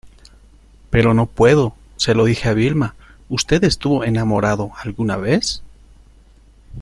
pero 0.89 1.13
no 1.13 1.27
puedo. 1.27 1.75
se 1.95 2.15
lo 2.15 2.25
dije 2.25 2.49
a 2.49 2.55
Vilma.¿ 2.55 2.95
usted 3.29 3.63
estuvo 3.63 4.03
enamorado 4.03 4.71
alguna 4.79 5.15
vez? 5.15 5.61